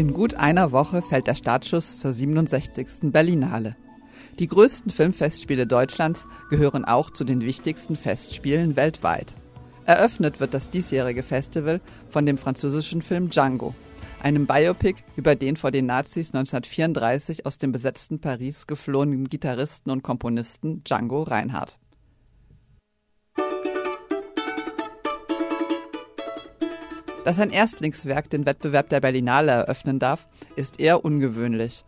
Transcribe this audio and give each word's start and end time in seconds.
In 0.00 0.14
gut 0.14 0.32
einer 0.32 0.72
Woche 0.72 1.02
fällt 1.02 1.26
der 1.26 1.34
Startschuss 1.34 1.98
zur 2.00 2.14
67. 2.14 3.12
Berlinale. 3.12 3.76
Die 4.38 4.46
größten 4.46 4.90
Filmfestspiele 4.90 5.66
Deutschlands 5.66 6.26
gehören 6.48 6.86
auch 6.86 7.10
zu 7.10 7.22
den 7.22 7.42
wichtigsten 7.42 7.96
Festspielen 7.96 8.76
weltweit. 8.76 9.34
Eröffnet 9.84 10.40
wird 10.40 10.54
das 10.54 10.70
diesjährige 10.70 11.22
Festival 11.22 11.82
von 12.08 12.24
dem 12.24 12.38
französischen 12.38 13.02
Film 13.02 13.28
Django, 13.28 13.74
einem 14.22 14.46
Biopic 14.46 15.02
über 15.16 15.34
den 15.34 15.58
vor 15.58 15.70
den 15.70 15.84
Nazis 15.84 16.28
1934 16.28 17.44
aus 17.44 17.58
dem 17.58 17.70
besetzten 17.70 18.22
Paris 18.22 18.66
geflohenen 18.66 19.28
Gitarristen 19.28 19.90
und 19.90 20.02
Komponisten 20.02 20.82
Django 20.82 21.24
Reinhardt. 21.24 21.78
Dass 27.24 27.38
ein 27.38 27.50
Erstlingswerk 27.50 28.30
den 28.30 28.46
Wettbewerb 28.46 28.88
der 28.88 29.00
Berlinale 29.00 29.52
eröffnen 29.52 29.98
darf, 29.98 30.26
ist 30.56 30.80
eher 30.80 31.04
ungewöhnlich. 31.04 31.84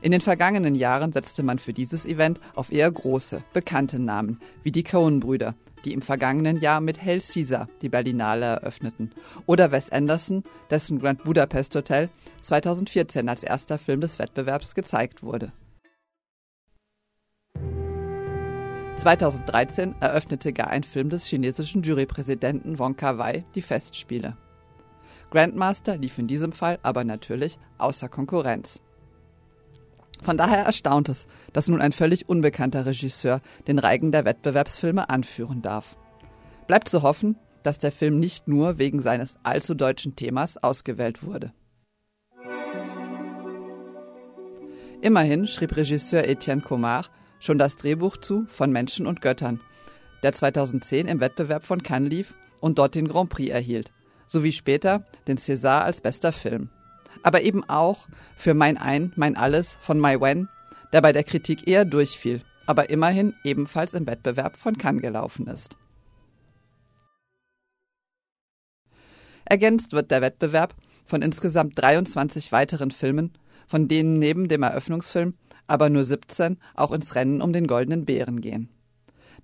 In 0.00 0.10
den 0.10 0.20
vergangenen 0.20 0.74
Jahren 0.74 1.12
setzte 1.12 1.44
man 1.44 1.60
für 1.60 1.72
dieses 1.72 2.04
Event 2.04 2.40
auf 2.56 2.72
eher 2.72 2.90
große, 2.90 3.44
bekannte 3.52 4.00
Namen, 4.00 4.40
wie 4.64 4.72
die 4.72 4.82
Coen-Brüder, 4.82 5.54
die 5.84 5.92
im 5.92 6.02
vergangenen 6.02 6.60
Jahr 6.60 6.80
mit 6.80 7.00
Hail 7.00 7.20
Caesar 7.20 7.68
die 7.80 7.88
Berlinale 7.88 8.46
eröffneten, 8.46 9.12
oder 9.46 9.70
Wes 9.70 9.90
Anderson, 9.90 10.42
dessen 10.70 10.98
Grand 10.98 11.22
Budapest 11.22 11.76
Hotel 11.76 12.08
2014 12.42 13.28
als 13.28 13.44
erster 13.44 13.78
Film 13.78 14.00
des 14.00 14.18
Wettbewerbs 14.18 14.74
gezeigt 14.74 15.22
wurde. 15.22 15.52
2013 18.96 19.94
eröffnete 20.00 20.52
gar 20.52 20.68
ein 20.68 20.82
Film 20.82 21.08
des 21.08 21.24
chinesischen 21.26 21.82
Jurypräsidenten 21.82 22.80
Wong 22.80 22.96
Kar-wai 22.96 23.44
die 23.54 23.62
Festspiele. 23.62 24.36
Grandmaster 25.32 25.96
lief 25.96 26.18
in 26.18 26.26
diesem 26.26 26.52
Fall 26.52 26.78
aber 26.82 27.04
natürlich 27.04 27.58
außer 27.78 28.10
Konkurrenz. 28.10 28.80
Von 30.22 30.36
daher 30.36 30.66
erstaunt 30.66 31.08
es, 31.08 31.26
dass 31.54 31.68
nun 31.68 31.80
ein 31.80 31.92
völlig 31.92 32.28
unbekannter 32.28 32.84
Regisseur 32.84 33.40
den 33.66 33.78
Reigen 33.78 34.12
der 34.12 34.26
Wettbewerbsfilme 34.26 35.08
anführen 35.08 35.62
darf. 35.62 35.96
Bleibt 36.66 36.90
zu 36.90 37.00
hoffen, 37.00 37.36
dass 37.62 37.78
der 37.78 37.92
Film 37.92 38.20
nicht 38.20 38.46
nur 38.46 38.76
wegen 38.76 39.00
seines 39.00 39.36
allzu 39.42 39.74
deutschen 39.74 40.16
Themas 40.16 40.62
ausgewählt 40.62 41.24
wurde. 41.24 41.54
Immerhin 45.00 45.46
schrieb 45.46 45.74
Regisseur 45.74 46.28
Etienne 46.28 46.60
Comard 46.60 47.10
schon 47.40 47.56
das 47.56 47.78
Drehbuch 47.78 48.18
zu 48.18 48.44
von 48.48 48.70
Menschen 48.70 49.06
und 49.06 49.22
Göttern, 49.22 49.60
der 50.22 50.34
2010 50.34 51.08
im 51.08 51.20
Wettbewerb 51.20 51.64
von 51.64 51.82
Cannes 51.82 52.10
lief 52.10 52.34
und 52.60 52.78
dort 52.78 52.94
den 52.94 53.08
Grand 53.08 53.30
Prix 53.30 53.50
erhielt 53.50 53.92
sowie 54.32 54.52
später 54.52 55.04
den 55.28 55.38
César 55.38 55.82
als 55.82 56.00
bester 56.00 56.32
Film. 56.32 56.70
Aber 57.22 57.42
eben 57.42 57.62
auch 57.68 58.08
für 58.36 58.54
Mein 58.54 58.76
Ein, 58.76 59.12
Mein 59.14 59.36
Alles 59.36 59.76
von 59.80 59.98
Mai 59.98 60.20
Wen, 60.20 60.48
der 60.92 61.02
bei 61.02 61.12
der 61.12 61.22
Kritik 61.22 61.68
eher 61.68 61.84
durchfiel, 61.84 62.42
aber 62.66 62.90
immerhin 62.90 63.34
ebenfalls 63.44 63.94
im 63.94 64.06
Wettbewerb 64.06 64.56
von 64.56 64.76
Cannes 64.76 65.02
gelaufen 65.02 65.46
ist. 65.46 65.76
Ergänzt 69.44 69.92
wird 69.92 70.10
der 70.10 70.22
Wettbewerb 70.22 70.74
von 71.04 71.22
insgesamt 71.22 71.78
23 71.80 72.50
weiteren 72.50 72.90
Filmen, 72.90 73.32
von 73.68 73.86
denen 73.86 74.18
neben 74.18 74.48
dem 74.48 74.62
Eröffnungsfilm 74.62 75.34
aber 75.66 75.88
nur 75.88 76.04
17 76.04 76.58
auch 76.74 76.92
ins 76.92 77.14
Rennen 77.14 77.40
um 77.40 77.52
den 77.52 77.66
Goldenen 77.66 78.04
Bären 78.04 78.40
gehen. 78.40 78.68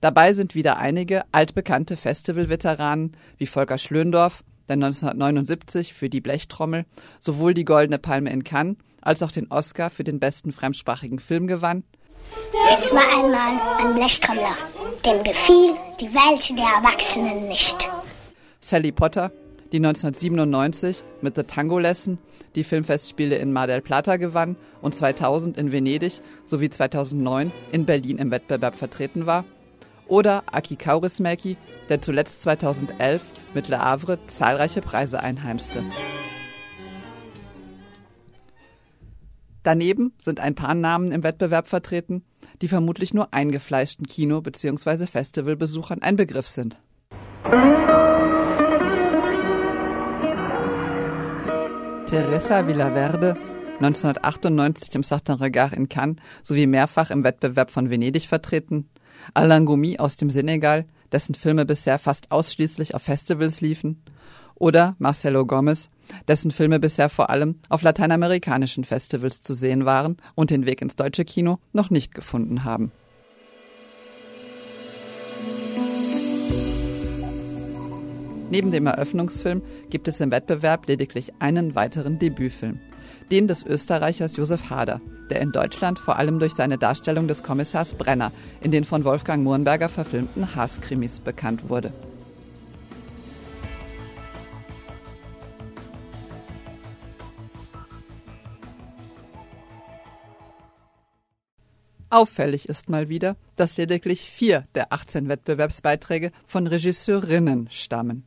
Dabei 0.00 0.32
sind 0.32 0.54
wieder 0.54 0.76
einige 0.76 1.22
altbekannte 1.32 1.96
Festivalveteranen 1.96 3.16
wie 3.36 3.46
Volker 3.46 3.78
Schlöndorff 3.78 4.44
der 4.68 4.74
1979 4.74 5.94
für 5.94 6.08
die 6.08 6.20
Blechtrommel 6.20 6.84
sowohl 7.20 7.54
die 7.54 7.64
Goldene 7.64 7.98
Palme 7.98 8.30
in 8.30 8.44
Cannes 8.44 8.76
als 9.00 9.22
auch 9.22 9.30
den 9.30 9.50
Oscar 9.50 9.90
für 9.90 10.04
den 10.04 10.20
besten 10.20 10.52
fremdsprachigen 10.52 11.18
Film 11.18 11.46
gewann. 11.46 11.84
Es 12.74 12.92
war 12.92 13.08
einmal 13.08 13.60
ein 13.78 13.94
Blechtrommler, 13.94 14.56
dem 15.04 15.24
gefiel 15.24 15.74
die 16.00 16.12
Welt 16.12 16.58
der 16.58 16.66
Erwachsenen 16.66 17.48
nicht. 17.48 17.88
Sally 18.60 18.92
Potter, 18.92 19.32
die 19.72 19.78
1997 19.78 21.04
mit 21.22 21.36
The 21.36 21.42
Tango 21.44 21.78
Lesson 21.78 22.18
die 22.54 22.64
Filmfestspiele 22.64 23.36
in 23.36 23.52
Mar 23.52 23.66
del 23.66 23.80
Plata 23.80 24.16
gewann 24.16 24.56
und 24.82 24.94
2000 24.94 25.56
in 25.58 25.70
Venedig 25.70 26.20
sowie 26.46 26.70
2009 26.70 27.52
in 27.72 27.86
Berlin 27.86 28.18
im 28.18 28.30
Wettbewerb 28.30 28.74
vertreten 28.74 29.26
war 29.26 29.44
oder 30.08 30.42
Aki 30.46 30.76
Kaurismäki, 30.76 31.56
der 31.88 32.02
zuletzt 32.02 32.42
2011 32.42 33.22
mit 33.54 33.68
Le 33.68 33.78
Havre 33.78 34.18
zahlreiche 34.26 34.80
Preise 34.80 35.20
einheimste. 35.20 35.82
Daneben 39.62 40.12
sind 40.18 40.40
ein 40.40 40.54
paar 40.54 40.74
Namen 40.74 41.12
im 41.12 41.22
Wettbewerb 41.22 41.66
vertreten, 41.68 42.24
die 42.62 42.68
vermutlich 42.68 43.12
nur 43.12 43.34
eingefleischten 43.34 44.06
Kino- 44.06 44.40
bzw. 44.40 45.06
Festivalbesuchern 45.06 46.02
ein 46.02 46.16
Begriff 46.16 46.48
sind. 46.48 46.78
Teresa 52.06 52.66
Villaverde, 52.66 53.36
1998 53.80 54.94
im 54.94 55.02
Sartin 55.02 55.34
Regard 55.34 55.74
in 55.74 55.90
Cannes 55.90 56.16
sowie 56.42 56.66
mehrfach 56.66 57.10
im 57.10 57.22
Wettbewerb 57.22 57.70
von 57.70 57.90
Venedig 57.90 58.26
vertreten, 58.26 58.88
Alain 59.34 59.66
Goumi 59.66 59.98
aus 59.98 60.16
dem 60.16 60.30
Senegal, 60.30 60.86
dessen 61.12 61.34
Filme 61.34 61.64
bisher 61.64 61.98
fast 61.98 62.30
ausschließlich 62.30 62.94
auf 62.94 63.02
Festivals 63.02 63.60
liefen, 63.60 64.02
oder 64.54 64.96
Marcelo 64.98 65.46
Gomez, 65.46 65.88
dessen 66.26 66.50
Filme 66.50 66.80
bisher 66.80 67.08
vor 67.08 67.30
allem 67.30 67.60
auf 67.68 67.82
lateinamerikanischen 67.82 68.84
Festivals 68.84 69.42
zu 69.42 69.54
sehen 69.54 69.84
waren 69.84 70.16
und 70.34 70.50
den 70.50 70.66
Weg 70.66 70.82
ins 70.82 70.96
deutsche 70.96 71.24
Kino 71.24 71.58
noch 71.72 71.90
nicht 71.90 72.14
gefunden 72.14 72.64
haben. 72.64 72.92
Neben 78.50 78.72
dem 78.72 78.86
Eröffnungsfilm 78.86 79.62
gibt 79.90 80.08
es 80.08 80.20
im 80.20 80.30
Wettbewerb 80.30 80.88
lediglich 80.88 81.32
einen 81.38 81.74
weiteren 81.74 82.18
Debütfilm 82.18 82.80
den 83.30 83.48
des 83.48 83.64
Österreichers 83.64 84.36
Josef 84.36 84.70
Hader, 84.70 85.00
der 85.30 85.40
in 85.40 85.52
Deutschland 85.52 85.98
vor 85.98 86.16
allem 86.16 86.38
durch 86.38 86.54
seine 86.54 86.78
Darstellung 86.78 87.28
des 87.28 87.42
Kommissars 87.42 87.94
Brenner 87.94 88.32
in 88.60 88.70
den 88.70 88.84
von 88.84 89.04
Wolfgang 89.04 89.44
Murnberger 89.44 89.88
verfilmten 89.88 90.54
Haas-Krimis 90.54 91.20
bekannt 91.20 91.68
wurde. 91.68 91.92
Auffällig 102.10 102.68
ist 102.68 102.88
mal 102.88 103.10
wieder, 103.10 103.36
dass 103.56 103.76
lediglich 103.76 104.30
vier 104.30 104.64
der 104.74 104.94
18 104.94 105.28
Wettbewerbsbeiträge 105.28 106.32
von 106.46 106.66
Regisseurinnen 106.66 107.68
stammen. 107.70 108.24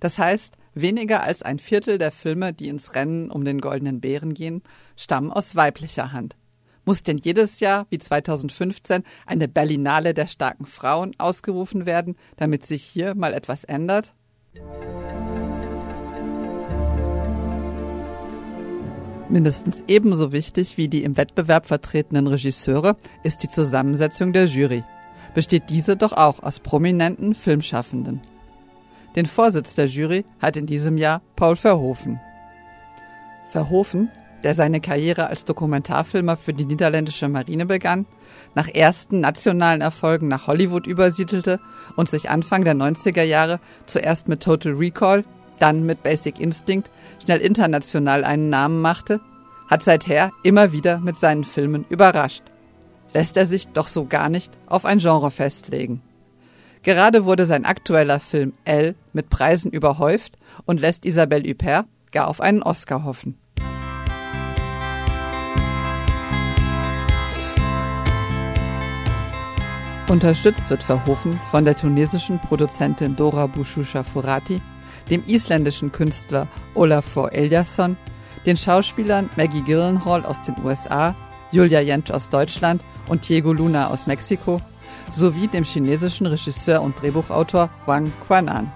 Das 0.00 0.18
heißt, 0.18 0.58
Weniger 0.74 1.22
als 1.22 1.42
ein 1.42 1.58
Viertel 1.58 1.98
der 1.98 2.10
Filme, 2.10 2.52
die 2.52 2.68
ins 2.68 2.94
Rennen 2.94 3.30
um 3.30 3.44
den 3.44 3.60
Goldenen 3.60 4.00
Bären 4.00 4.32
gehen, 4.32 4.62
stammen 4.96 5.30
aus 5.30 5.54
weiblicher 5.54 6.12
Hand. 6.12 6.36
Muss 6.84 7.02
denn 7.02 7.18
jedes 7.18 7.60
Jahr, 7.60 7.86
wie 7.90 7.98
2015, 7.98 9.04
eine 9.26 9.48
Berlinale 9.48 10.14
der 10.14 10.26
starken 10.26 10.66
Frauen 10.66 11.14
ausgerufen 11.18 11.86
werden, 11.86 12.16
damit 12.36 12.66
sich 12.66 12.82
hier 12.82 13.14
mal 13.14 13.34
etwas 13.34 13.64
ändert? 13.64 14.14
Mindestens 19.28 19.84
ebenso 19.88 20.32
wichtig 20.32 20.76
wie 20.76 20.88
die 20.88 21.04
im 21.04 21.16
Wettbewerb 21.16 21.66
vertretenen 21.66 22.26
Regisseure 22.26 22.96
ist 23.22 23.42
die 23.42 23.48
Zusammensetzung 23.48 24.32
der 24.32 24.46
Jury. 24.46 24.84
Besteht 25.34 25.70
diese 25.70 25.96
doch 25.96 26.12
auch 26.12 26.42
aus 26.42 26.60
prominenten 26.60 27.34
Filmschaffenden. 27.34 28.20
Den 29.16 29.26
Vorsitz 29.26 29.74
der 29.74 29.86
Jury 29.86 30.24
hat 30.40 30.56
in 30.56 30.66
diesem 30.66 30.96
Jahr 30.96 31.20
Paul 31.36 31.56
Verhoeven. 31.56 32.20
Verhoeven, 33.50 34.10
der 34.42 34.54
seine 34.54 34.80
Karriere 34.80 35.26
als 35.26 35.44
Dokumentarfilmer 35.44 36.36
für 36.36 36.54
die 36.54 36.64
niederländische 36.64 37.28
Marine 37.28 37.66
begann, 37.66 38.06
nach 38.54 38.68
ersten 38.68 39.20
nationalen 39.20 39.82
Erfolgen 39.82 40.28
nach 40.28 40.46
Hollywood 40.46 40.86
übersiedelte 40.86 41.60
und 41.96 42.08
sich 42.08 42.30
Anfang 42.30 42.64
der 42.64 42.74
90er 42.74 43.22
Jahre 43.22 43.60
zuerst 43.86 44.28
mit 44.28 44.42
Total 44.42 44.72
Recall, 44.72 45.24
dann 45.58 45.84
mit 45.84 46.02
Basic 46.02 46.40
Instinct 46.40 46.90
schnell 47.22 47.40
international 47.40 48.24
einen 48.24 48.48
Namen 48.48 48.80
machte, 48.80 49.20
hat 49.68 49.82
seither 49.82 50.32
immer 50.42 50.72
wieder 50.72 50.98
mit 50.98 51.16
seinen 51.16 51.44
Filmen 51.44 51.84
überrascht. 51.88 52.42
Lässt 53.14 53.36
er 53.36 53.46
sich 53.46 53.68
doch 53.68 53.88
so 53.88 54.06
gar 54.06 54.28
nicht 54.28 54.52
auf 54.66 54.86
ein 54.86 54.98
Genre 54.98 55.30
festlegen. 55.30 56.02
Gerade 56.82 57.24
wurde 57.24 57.46
sein 57.46 57.64
aktueller 57.64 58.18
Film 58.18 58.54
L 58.64 58.96
mit 59.12 59.30
Preisen 59.30 59.70
überhäuft 59.70 60.36
und 60.64 60.80
lässt 60.80 61.04
Isabelle 61.04 61.48
Huppert 61.48 61.86
gar 62.10 62.26
auf 62.26 62.40
einen 62.40 62.62
Oscar 62.62 63.04
hoffen. 63.04 63.38
Unterstützt 70.08 70.68
wird 70.68 70.82
Verhoeven 70.82 71.40
von 71.50 71.64
der 71.64 71.74
tunesischen 71.74 72.38
Produzentin 72.40 73.16
Dora 73.16 73.46
Bushusha 73.46 74.02
Furati, 74.02 74.60
dem 75.08 75.22
isländischen 75.26 75.90
Künstler 75.90 76.48
Olafur 76.74 77.32
Eliasson, 77.32 77.96
den 78.44 78.56
Schauspielern 78.56 79.30
Maggie 79.36 79.62
Gyllenhaal 79.62 80.26
aus 80.26 80.42
den 80.42 80.56
USA, 80.62 81.14
Julia 81.52 81.80
Jentsch 81.80 82.10
aus 82.10 82.28
Deutschland 82.28 82.84
und 83.08 83.26
Diego 83.26 83.52
Luna 83.52 83.86
aus 83.86 84.06
Mexiko 84.06 84.60
sowie 85.10 85.48
dem 85.48 85.64
chinesischen 85.64 86.26
Regisseur 86.26 86.82
und 86.82 87.00
Drehbuchautor 87.00 87.70
Wang 87.86 88.12
Quanan. 88.26 88.70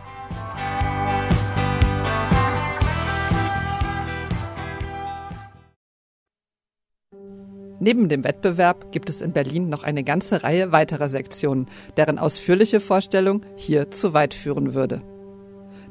Neben 7.78 8.08
dem 8.08 8.24
Wettbewerb 8.24 8.90
gibt 8.90 9.10
es 9.10 9.20
in 9.20 9.32
Berlin 9.32 9.68
noch 9.68 9.82
eine 9.82 10.02
ganze 10.02 10.42
Reihe 10.42 10.72
weiterer 10.72 11.08
Sektionen, 11.08 11.66
deren 11.96 12.18
ausführliche 12.18 12.80
Vorstellung 12.80 13.44
hier 13.54 13.90
zu 13.90 14.14
weit 14.14 14.34
führen 14.34 14.74
würde. 14.74 15.02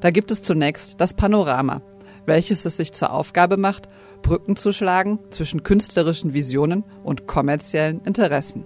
Da 0.01 0.09
gibt 0.11 0.31
es 0.31 0.41
zunächst 0.41 0.99
das 0.99 1.13
Panorama, 1.13 1.81
welches 2.25 2.65
es 2.65 2.77
sich 2.77 2.91
zur 2.91 3.13
Aufgabe 3.13 3.55
macht, 3.55 3.87
Brücken 4.23 4.55
zu 4.55 4.73
schlagen 4.73 5.19
zwischen 5.29 5.63
künstlerischen 5.63 6.33
Visionen 6.33 6.83
und 7.03 7.27
kommerziellen 7.27 8.01
Interessen. 8.01 8.65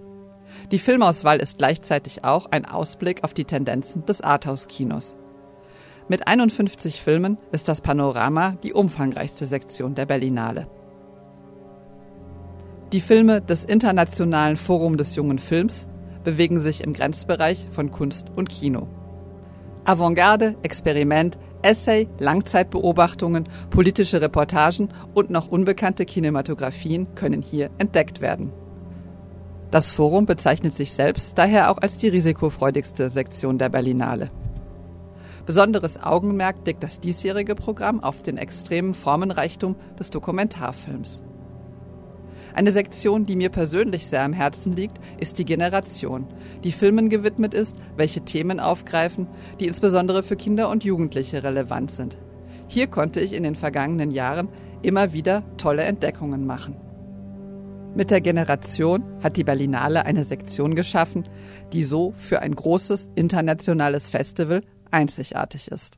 Die 0.72 0.78
Filmauswahl 0.78 1.40
ist 1.40 1.58
gleichzeitig 1.58 2.24
auch 2.24 2.46
ein 2.52 2.66
Ausblick 2.66 3.24
auf 3.24 3.34
die 3.34 3.46
Tendenzen 3.46 4.06
des 4.06 4.22
Arthouse-Kinos. 4.22 5.18
Mit 6.08 6.28
51 6.28 7.02
Filmen 7.02 7.40
ist 7.52 7.68
das 7.68 7.82
Panorama 7.82 8.52
die 8.64 8.74
umfangreichste 8.74 9.48
Sektion 9.48 9.96
der 9.96 10.06
Berlinale. 10.06 10.68
Die 12.94 13.02
Filme 13.02 13.42
des 13.42 13.66
Internationalen 13.66 14.58
Forum 14.58 14.98
des 14.98 15.16
jungen 15.16 15.40
Films 15.40 15.88
bewegen 16.24 16.60
sich 16.60 16.84
im 16.84 16.94
Grenzbereich 16.94 17.68
von 17.72 17.90
Kunst 17.90 18.28
und 18.36 18.50
Kino. 18.50 18.88
Avantgarde, 19.86 20.56
Experiment, 20.62 21.40
Essay, 21.64 22.08
Langzeitbeobachtungen, 22.20 23.50
politische 23.72 24.22
Reportagen 24.22 24.90
und 25.16 25.32
noch 25.32 25.48
unbekannte 25.48 26.06
Kinematografien 26.06 27.16
können 27.16 27.42
hier 27.42 27.72
entdeckt 27.80 28.22
werden. 28.22 28.52
Das 29.72 29.92
Forum 29.92 30.26
bezeichnet 30.26 30.74
sich 30.74 30.94
selbst 30.94 31.38
daher 31.38 31.70
auch 31.70 31.78
als 31.78 32.00
die 32.00 32.08
risikofreudigste 32.08 33.12
Sektion 33.12 33.60
der 33.60 33.70
Berlinale. 33.70 34.32
Besonderes 35.46 36.02
Augenmerk 36.02 36.56
legt 36.66 36.82
das 36.82 37.00
diesjährige 37.00 37.54
Programm 37.54 38.04
auf 38.04 38.24
den 38.24 38.38
extremen 38.38 38.96
Formenreichtum 38.96 39.76
des 40.00 40.10
Dokumentarfilms. 40.10 41.22
Eine 42.56 42.72
Sektion, 42.72 43.28
die 43.28 43.36
mir 43.36 43.50
persönlich 43.50 44.08
sehr 44.08 44.24
am 44.24 44.34
Herzen 44.34 44.74
liegt, 44.76 44.98
ist 45.20 45.38
die 45.38 45.46
Generation, 45.46 46.26
die 46.64 46.72
Filmen 46.72 47.10
gewidmet 47.10 47.54
ist, 47.54 47.76
welche 47.96 48.22
Themen 48.22 48.60
aufgreifen, 48.60 49.28
die 49.60 49.68
insbesondere 49.68 50.24
für 50.24 50.36
Kinder 50.36 50.70
und 50.70 50.84
Jugendliche 50.84 51.44
relevant 51.44 51.92
sind. 51.92 52.18
Hier 52.68 52.88
konnte 52.88 53.20
ich 53.20 53.34
in 53.34 53.44
den 53.44 53.56
vergangenen 53.56 54.10
Jahren 54.10 54.50
immer 54.82 55.14
wieder 55.14 55.44
tolle 55.58 55.84
Entdeckungen 55.84 56.48
machen. 56.48 56.89
Mit 57.96 58.12
der 58.12 58.22
Generation 58.22 59.04
hat 59.24 59.36
die 59.36 59.44
Berlinale 59.44 60.06
eine 60.06 60.24
Sektion 60.24 60.76
geschaffen, 60.76 61.28
die 61.74 61.84
so 61.84 62.14
für 62.18 62.42
ein 62.42 62.56
großes 62.56 63.10
internationales 63.16 64.10
Festival 64.10 64.62
einzigartig 64.92 65.70
ist. 65.72 65.98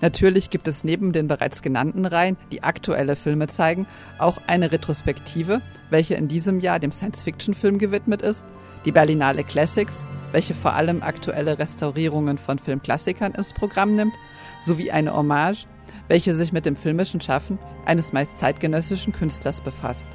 Natürlich 0.00 0.50
gibt 0.50 0.66
es 0.66 0.82
neben 0.82 1.12
den 1.12 1.28
bereits 1.28 1.62
genannten 1.62 2.06
Reihen, 2.06 2.36
die 2.50 2.62
aktuelle 2.64 3.16
Filme 3.16 3.46
zeigen, 3.46 3.86
auch 4.18 4.38
eine 4.46 4.72
Retrospektive, 4.72 5.60
welche 5.90 6.14
in 6.14 6.26
diesem 6.26 6.58
Jahr 6.58 6.80
dem 6.80 6.90
Science-Fiction-Film 6.90 7.78
gewidmet 7.78 8.22
ist, 8.22 8.44
die 8.84 8.92
Berlinale 8.92 9.44
Classics, 9.44 10.04
welche 10.32 10.54
vor 10.54 10.72
allem 10.72 11.02
aktuelle 11.02 11.58
Restaurierungen 11.58 12.38
von 12.38 12.58
Filmklassikern 12.58 13.32
ins 13.32 13.52
Programm 13.52 13.94
nimmt, 13.94 14.14
sowie 14.60 14.90
eine 14.90 15.14
Hommage, 15.14 15.66
welche 16.08 16.34
sich 16.34 16.52
mit 16.52 16.66
dem 16.66 16.76
filmischen 16.76 17.20
Schaffen 17.20 17.58
eines 17.86 18.12
meist 18.12 18.38
zeitgenössischen 18.38 19.12
Künstlers 19.12 19.60
befasst. 19.60 20.08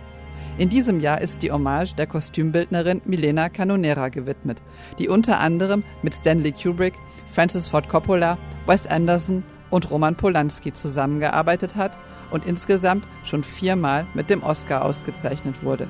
In 0.58 0.70
diesem 0.70 1.00
Jahr 1.00 1.22
ist 1.22 1.44
die 1.44 1.52
Hommage 1.52 1.94
der 1.96 2.08
Kostümbildnerin 2.08 3.02
Milena 3.06 3.48
Canonera 3.48 4.10
gewidmet, 4.10 4.62
die 4.98 5.08
unter 5.08 5.40
anderem 5.40 5.84
mit 6.02 6.16
Stanley 6.16 6.52
Kubrick, 6.52 6.96
Francis 7.32 7.68
Ford 7.68 7.88
Coppola, 7.88 8.38
Wes 8.66 8.88
Anderson 8.88 9.44
und 9.70 9.90
Roman 9.92 10.16
Polanski 10.16 10.74
zusammengearbeitet 10.74 11.76
hat 11.76 11.98
und 12.32 12.46
insgesamt 12.46 13.06
schon 13.24 13.44
viermal 13.44 14.08
mit 14.16 14.30
dem 14.30 14.42
Oscar 14.42 14.84
ausgezeichnet 14.84 15.56
wurde. 15.62 15.88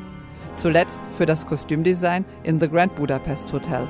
Zuletzt 0.57 1.03
für 1.17 1.25
das 1.25 1.45
Kostümdesign 1.45 2.25
in 2.43 2.59
The 2.59 2.67
Grand 2.67 2.95
Budapest 2.95 3.53
Hotel. 3.53 3.87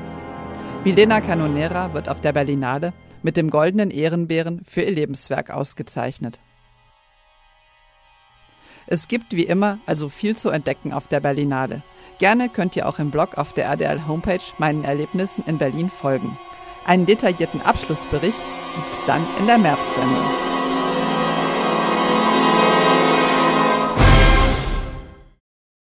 Milena 0.83 1.21
Canonera 1.21 1.93
wird 1.93 2.07
auf 2.07 2.21
der 2.21 2.33
Berlinale 2.33 2.93
mit 3.27 3.35
dem 3.35 3.49
Goldenen 3.49 3.91
Ehrenbären 3.91 4.61
für 4.65 4.83
ihr 4.83 4.91
Lebenswerk 4.91 5.49
ausgezeichnet. 5.49 6.39
Es 8.85 9.09
gibt 9.09 9.35
wie 9.35 9.43
immer 9.43 9.79
also 9.85 10.07
viel 10.07 10.37
zu 10.37 10.49
entdecken 10.49 10.93
auf 10.93 11.09
der 11.09 11.19
Berlinale. 11.19 11.81
Gerne 12.19 12.47
könnt 12.47 12.77
ihr 12.77 12.87
auch 12.87 12.99
im 12.99 13.11
Blog 13.11 13.37
auf 13.37 13.51
der 13.51 13.65
RDL 13.65 14.07
Homepage 14.07 14.39
meinen 14.59 14.85
Erlebnissen 14.85 15.43
in 15.45 15.57
Berlin 15.57 15.89
folgen. 15.89 16.39
Einen 16.85 17.05
detaillierten 17.05 17.61
Abschlussbericht 17.61 18.41
gibt 18.75 18.93
es 18.93 19.05
dann 19.05 19.27
in 19.41 19.47
der 19.47 19.57
Märzsendung. 19.57 20.46